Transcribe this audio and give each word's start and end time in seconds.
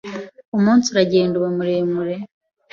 Umunsi 0.57 0.85
uragenda 0.89 1.33
uba 1.37 1.49
muremure. 1.57 2.15